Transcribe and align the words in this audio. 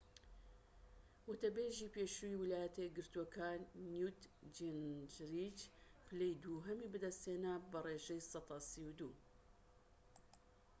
وتەبێژی 1.29 1.93
پێشووی 1.95 2.39
ویلایەتە 2.41 2.79
یەکگرتووەکان 2.81 3.59
نیوت 3.91 4.19
جینجریچ 4.55 5.59
پلەی 6.05 6.39
دووهەمی 6.43 6.91
بەدەستهێنا 6.93 7.53
بە 7.71 7.79
ڕێژەی 7.85 8.25
سەدا 8.31 8.57
٣٢ 8.69 9.11